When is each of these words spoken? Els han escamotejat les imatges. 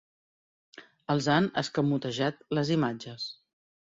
Els 1.15 1.27
han 1.35 1.49
escamotejat 1.63 2.43
les 2.59 2.73
imatges. 2.77 3.29